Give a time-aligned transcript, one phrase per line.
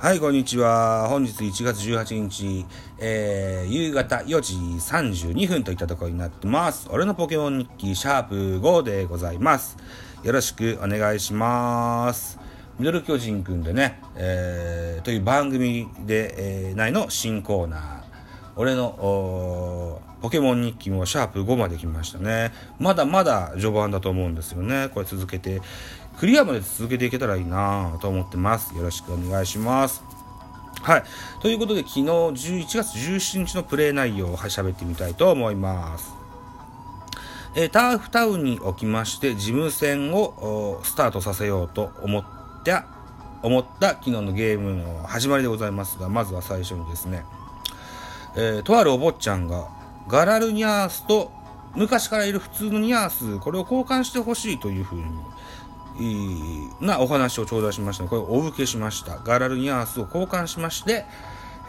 [0.00, 1.08] はい、こんにちは。
[1.10, 2.64] 本日1月18日、
[2.98, 6.88] えー、夕方4時32分といったところになってます。
[6.90, 9.76] 俺のポケモン日記、シャープ5でございます。
[10.22, 12.47] よろしくお願いします。
[12.78, 17.98] ミドル巨人くんでね、えー、という番組で、えー、内の新コーナー。
[18.54, 22.52] 俺のポケモン日記もシャープ5まで来ましたね。
[22.78, 24.90] まだまだ序盤だと思うんですよね。
[24.94, 25.60] これ続けて
[26.18, 28.76] クリアまで続けていけたらいいなと思ってます。
[28.76, 30.02] よろしくお願いします。
[30.82, 31.04] はい。
[31.42, 36.14] ということで、昨日11月17日のプレイ内容を喋ってみたいと思います。
[37.56, 42.37] えー、ターフタウンにおきまして、事務戦をスタートさせようと思って
[42.68, 42.84] た、
[43.42, 47.24] 思った昨日のゲームの始まりでございますが、まずは最初にですね、
[48.36, 49.68] えー、とあるお坊ちゃんが、
[50.08, 51.30] ガラルニャースと
[51.74, 54.98] 昔からいる普通のニャース、これを交換してほしいというふう
[55.98, 59.18] になお話を頂戴しました、これをお受けしました。
[59.18, 61.06] ガラルニュアンスを交換しまして、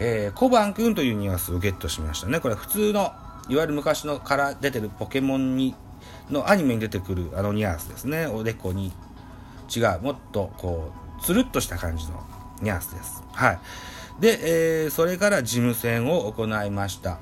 [0.00, 2.40] えー、コバン君というニュアンスをゲットしましたね。
[2.40, 3.12] これ普通の、
[3.48, 5.74] いわゆる昔のから出てるポケモンに、
[6.30, 8.26] のアニメに出てくるあのニュアンスですね。
[8.26, 8.92] おでこに
[9.74, 12.22] 違う、もっとこう、つるっとした感じの
[12.62, 13.22] ニュアンスです。
[13.32, 13.58] はい。
[14.20, 17.18] で、えー、それから事務戦を行いました。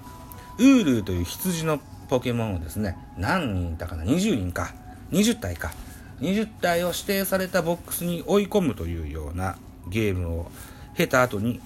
[0.58, 4.74] ウールーという羊のポケモンをですね、何人いたかな ?20 人か。
[5.10, 5.72] 20体か。
[6.20, 9.56] 20体を指定されたボックスに追い込むというような
[9.88, 10.50] ゲームを
[10.96, 11.60] 経た後に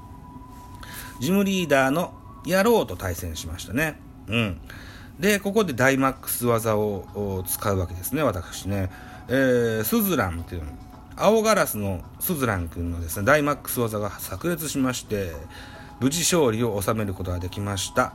[1.20, 2.14] ジムリーダーの
[2.46, 4.00] 野郎と対戦しましたね。
[4.28, 4.60] うん。
[5.20, 8.90] で、ここでダイマックス技を使うわけですね、私ね。
[9.28, 10.62] えー、スズランっていう。
[11.18, 15.32] 青ガラスのスズラン君のですね、ダイマックス技が炸裂しまして、
[16.00, 18.14] 無事勝利を収めることができました。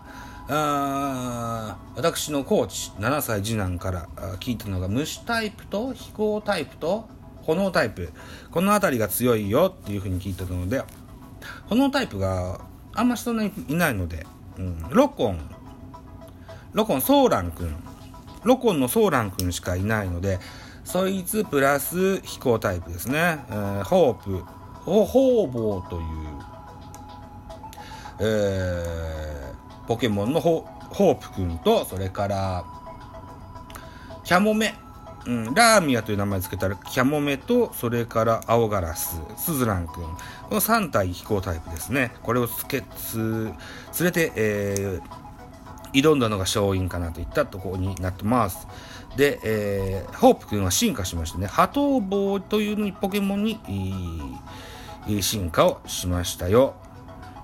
[0.53, 4.07] あ私のコーチ7歳次男から
[4.39, 7.07] 聞いたのが虫タイプと飛行タイプと
[7.43, 8.11] 炎タイプ
[8.51, 10.83] この辺りが強いよっていうふうに聞いたので
[11.67, 12.59] 炎タイプが
[12.93, 14.25] あんまそんなにいないので、
[14.57, 15.39] うん、ロコン
[16.73, 17.73] ロコンソーラン君
[18.43, 20.39] ロコンのソーラン君しかいないので
[20.91, 24.43] そいつプラス飛行タイプですね、えー、ホープ
[24.83, 26.03] ホーボーという、
[28.19, 29.31] えー
[29.91, 32.65] ポケモンのホープくんと、それから、
[34.23, 34.73] キャモメ。
[35.27, 40.05] うん、ラーミアという名前付けたら、キャモメと、それから青ガラス、スズラン君。
[40.49, 42.13] この3体飛行タイプですね。
[42.23, 43.53] これをつけ、つ、連
[43.99, 45.01] れて、えー、
[45.93, 48.67] 挑んだのが勝因かなといったところになってます。
[49.15, 53.59] で、えー、ホープ君は進化しましてね、ハトウボウというポケモンに、
[55.21, 56.75] 進化をしましたよ。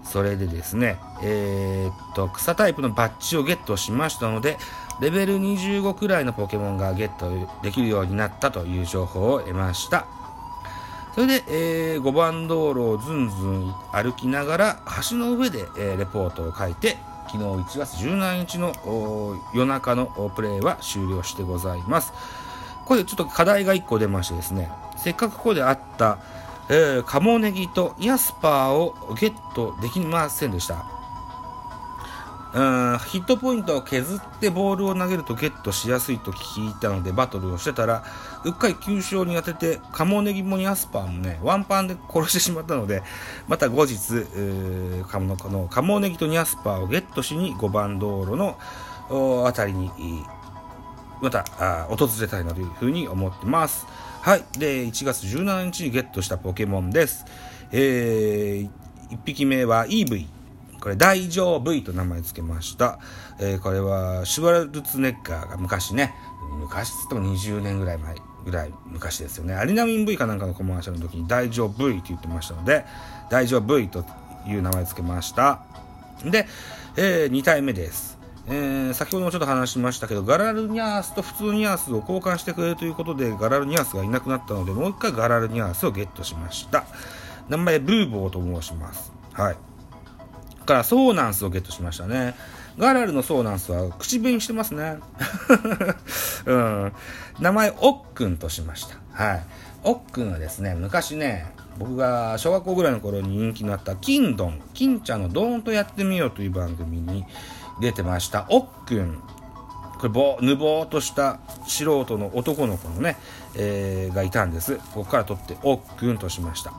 [0.03, 4.57] それでですね、えー、っと、草タイプのバッジをゲットしましたので、
[5.01, 7.29] レベル25くらいのポケモンがゲット
[7.61, 10.07] できるようになったという情報を得ました。
[11.13, 18.73] それで、えー、5番道路をずんずん歩きながら、橋の上で、えー、レポートを書いて、昨日1月17日の
[19.53, 22.13] 夜中のプレーは終了してございます。
[22.85, 26.19] これちょっと課題が1個出ましてですね、せっかくここであった、
[26.69, 30.96] えー、カモネギとヤスパーをゲットできませんでした。
[32.53, 38.03] うんヒットポイントを削ってボールを投げるとゲットしやすいと聞いたのでバトルをしてたら
[38.45, 43.03] うっかり急勝に当ててカモネギもヤスパーもねワンパンで殺してしまったので
[43.47, 48.57] また後日、えー、カモのカモネギとニャスパーをゲットしに5番道路の
[49.09, 49.91] 辺りに
[51.21, 53.87] またあ訪れたいなというふうに思ってます。
[54.21, 54.43] はい。
[54.57, 57.25] で、1月17日にゲットしたポケモンです。
[57.71, 60.36] えー、1匹目は EV。
[60.79, 62.99] これ、大丈夫と名前付けました。
[63.39, 66.13] えー、これは、シュワルツネッガーが昔ね、
[66.59, 68.15] 昔っつっても20年ぐらい前
[68.45, 69.53] ぐらい昔ですよね。
[69.53, 72.85] アリナミン V かなんかのコマーシャルの時に大丈夫って言ってましたので、
[73.29, 74.05] 大丈夫と
[74.47, 75.61] いう名前付けました。
[76.23, 76.47] で、
[76.95, 78.17] えー、2体目です。
[78.49, 86.85] えー、先ほどもちょっと話しましたけど、ガラルニャースと普通ニャースを交換してくれるということで、ガラルニャースがいなくなったので、もう一回ガラルニャースをゲットしました。
[87.49, 89.11] 名前、ブーボーと申します。
[89.33, 89.57] はい。
[90.67, 92.35] から、ソーナンスをゲットしましたね。
[92.77, 94.99] ガラルのソーナンスは口紅してますね。
[96.45, 96.93] うん。
[97.39, 98.97] 名前、オックンとしました。
[99.11, 99.43] はい。
[99.83, 107.25] オックンはですね、昔ね、僕が小学校ぐらいの頃に人気のあった金ドン、金ちゃんのドーンとやってみようという番組に
[107.81, 108.45] 出てました。
[108.49, 109.21] おっくん。
[109.97, 113.17] これぼ、ぬぼーっとした素人の男の子のね、
[113.55, 114.77] えー、がいたんです。
[114.93, 116.73] ここから取っておっくんとしました。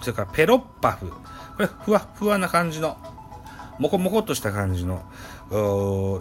[0.00, 1.10] それからペロッパフ。
[1.10, 1.14] こ
[1.58, 2.96] れ、ふわふわな感じの、
[3.82, 5.02] もこもこっとした感じの、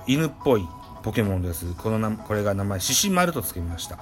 [0.08, 0.68] 犬っぽい
[1.04, 1.76] ポケモンです。
[1.76, 4.00] このなこれが名前、獅子丸と付けました。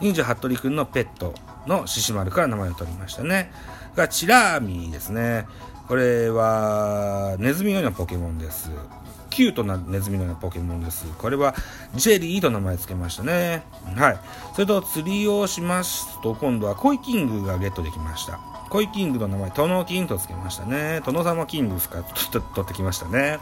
[0.00, 1.32] 忍者服部くんのペット
[1.68, 3.52] の獅子丸から名前を取りましたね。
[3.94, 5.46] が、チラーミーですね。
[5.86, 8.70] これは、ネズミのようなポケモンです。
[9.30, 11.06] キュートなネズミのようなポケモンです。
[11.18, 11.54] これは、
[11.94, 13.62] ジェリーと名前付けましたね。
[13.96, 14.20] はい。
[14.54, 18.38] それと、釣りをしますと、今度はコイキングがゲットできました。
[18.68, 21.00] コイキングの名前、トノキンと付けましたね。
[21.04, 23.38] トノサマキングですか、取ってきましたね。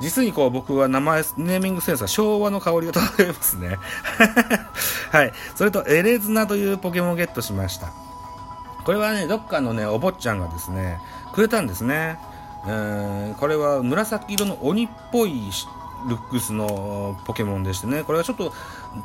[0.00, 3.78] 実にこう僕は名前、ネーミングセンスは昭和の香りが漂いますね。
[5.10, 5.32] はい。
[5.54, 7.92] それと、エレズナというポケモンをゲットしました。
[8.84, 10.98] これはね、どっかのね、お坊ちゃんがですね、
[11.32, 12.18] くれたんですね。
[12.66, 15.32] え、これは紫色の鬼っぽい
[16.08, 18.52] ルックスのポケモンでしてね、これはちょっと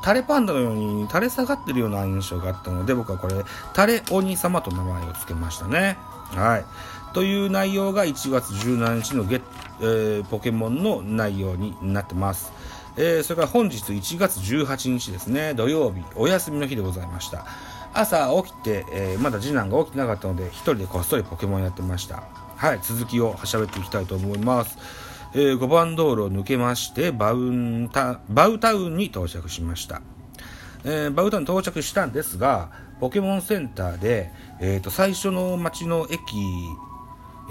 [0.01, 3.35] タレパンダのように垂れ下がってるような印象があったので、僕はこれ、
[3.73, 5.97] タレ鬼様と名前を付けましたね。
[6.35, 6.65] はい。
[7.13, 9.41] という内容が1月17日のゲ、
[9.79, 12.51] えー、ポケモンの内容になってます。
[12.97, 17.45] えー、それから本日1月18日ですね、土曜日、お休みの日でございました。
[17.93, 22.23] 朝起きて、えー、まだ次男が起きてなかったので、一人でこっそりポケモンやってました。
[22.57, 24.79] はい、続きを喋っていきたいと思います。
[25.35, 30.01] えー、5番道路を抜けまして、バウンタ、バウタウンに到着しました。
[30.83, 36.19] えー、バウタウン到着したんですが、ポケモンセンターで、えーと、最初の街の駅、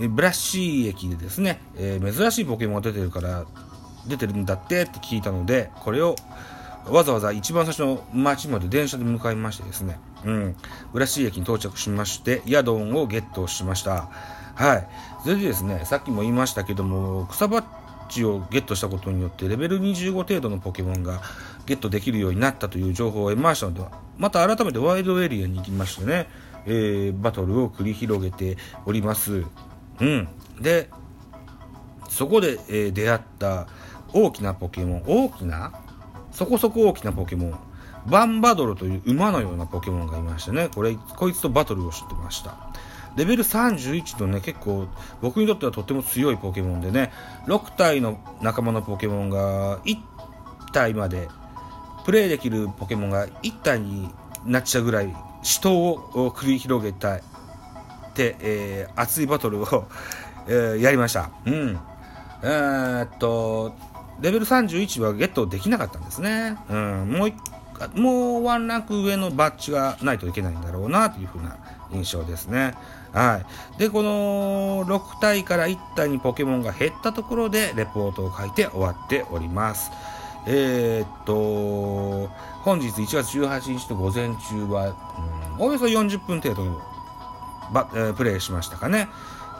[0.00, 3.46] えブラッシー駅でですね、え、珍しいポケモンが出てるから、
[4.08, 6.16] 出てるんだってって聞いたので、これを
[6.88, 10.56] わざわざ一番最初の町まで電車で向かいましてですね、うん、
[10.92, 14.08] 浦市駅に到着しまして、ヤドンをゲットしました。
[14.54, 14.88] はい。
[15.22, 17.64] それでですね、さっきも言いましたけども、草バッ
[18.08, 21.20] ジをゲットしたことによって、レベル25程度のポケモンが
[21.66, 23.82] ゲットできるようになったという情報を得ましたので、
[24.16, 26.28] また改めてワイドエリアに行きましてね、
[26.66, 28.56] えー、バトルを繰り広げて
[28.86, 29.44] おります。
[30.00, 30.28] うん。
[30.60, 30.88] で、
[32.08, 33.66] そこで、えー、出会った
[34.12, 35.72] 大きなポケモン、大きな
[36.36, 37.58] そこそこ大きなポケモン、
[38.06, 42.54] バンバドルという馬のようなポケモンがいましてね、これ、こいつとバトルをしてました。
[43.16, 44.86] レベル31のね、結構、
[45.22, 47.10] 僕にとってはとても強いポケモンでね、
[47.46, 49.96] 6体の仲間のポケモンが1
[50.72, 51.28] 体まで、
[52.04, 54.10] プレイできるポケモンが1体に
[54.44, 57.20] なっちゃうぐらい、死闘を繰り広げたっ、
[58.14, 59.86] て、えー、熱いバトルを
[60.48, 61.30] えー、やりました。
[61.44, 61.78] うん。
[62.42, 63.74] えー、っと、
[64.20, 66.56] レベル31はゲットできなかったんですね。
[66.70, 67.32] うん、もう
[67.94, 71.56] もうワンランク上のバッジがないといけないんだろうなというふうな
[71.92, 72.74] 印象ですね。
[73.12, 73.42] は
[73.76, 73.78] い。
[73.78, 79.90] で、この6体から1体にポケモンが減ったところでレポートを書いて終わっております。
[80.46, 82.28] えー、っと、
[82.62, 84.94] 本日1月18日の午前中は、
[85.58, 86.80] うん、およそ40分程度
[87.72, 89.08] ば、えー、プレイしましたかね。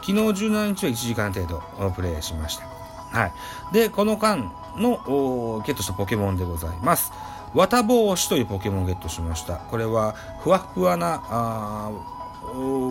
[0.01, 0.13] 昨日
[0.45, 2.76] 17日は1時間程度プレイしました。
[3.17, 3.33] はい。
[3.73, 7.11] で、この間のゲットしたポケモンでございます。
[7.55, 9.55] 綿帽子というポケモンをゲットしました。
[9.55, 11.91] これは、ふわふわな、あ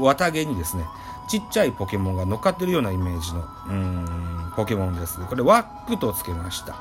[0.00, 0.84] 綿毛にですね、
[1.28, 5.20] ちっちゃいポケモンが乗っかってるようなイメージの、うん、ポケモンです。
[5.26, 6.75] これ、ワックとつけました。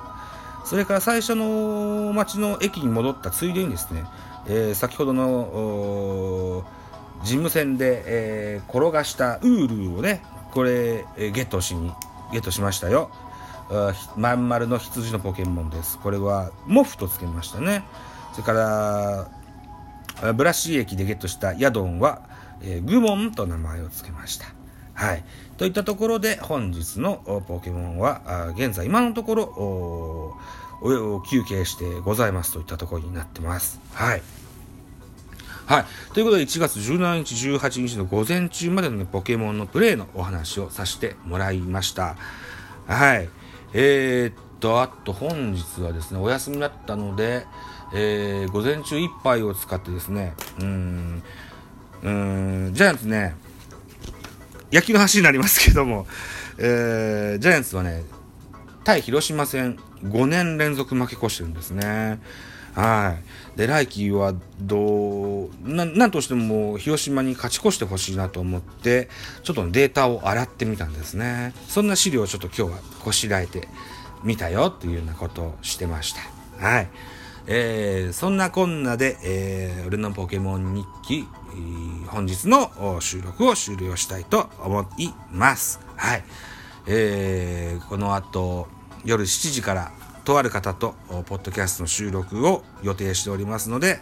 [0.64, 4.06] それから最初の町の駅に戻ったついでにですね、
[4.48, 6.64] えー、先ほどの
[7.22, 11.92] 事務船で、えー、転がしたウールをね、これ、えー、ゲットしに、
[12.32, 13.12] ゲットしましたよ。
[14.16, 15.98] まん丸の羊のポケモンです。
[16.00, 17.84] これは、モフとつけましたね。
[18.34, 18.54] それか
[20.22, 22.22] ら、ブラシ駅でゲットしたヤドンは、
[22.62, 24.48] えー、グモンと名前を付けました。
[24.94, 25.24] はい。
[25.58, 33.80] といったところで、本日のポケモンは、現在今のところ、休憩してございますといったところになってます。
[33.94, 34.22] はい。
[35.66, 35.86] はい。
[36.14, 42.16] ということで、1月17日、18日の午前中までの、ね、ポケモンのプレイのお話をさせてもらいました。
[42.88, 43.30] はい。
[43.78, 47.46] えー、っと、あと本日はですね、お休みだったので、
[47.94, 51.24] えー、午前中一杯を使ってですね、うん、
[52.02, 53.36] うん、ジャイアンツね、
[54.72, 56.08] 野球の話になりますけども、
[56.58, 58.06] えー、ジャイアンツはね、
[58.86, 62.22] 対広島戦5年連続負け越してるんですね。
[62.76, 63.18] は
[63.56, 63.58] い。
[63.58, 69.10] で、来季はどう、な、なんとしても広島に勝ち越してほしいなと思って、
[69.44, 71.54] ちょっとデータを洗ってみたんですね。
[71.70, 73.70] そんな資料をちょっと今日はこしらえて
[74.24, 76.20] みたよっていうようなことをしてました。
[76.66, 76.90] はい。
[77.48, 81.26] えー、そんなこんなで、えー、俺のポケモン日記、
[82.08, 85.80] 本日の収録を終了したいと思います。
[85.96, 86.24] はい。
[86.88, 88.68] えー、この後、
[89.06, 89.92] 夜7時から
[90.26, 90.96] とある方と、
[91.28, 94.02] ポッドキャストの収録を予定しておりますので、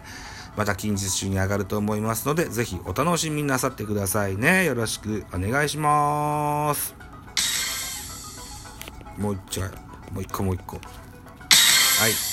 [0.55, 4.65] また近日中に上がると思いますので、ぜひお楽しみなさってくださいね。
[4.65, 6.95] よろしくお願いします。
[9.17, 9.69] もう一回、
[10.11, 10.77] もう一個もう一個。
[10.77, 12.32] はい。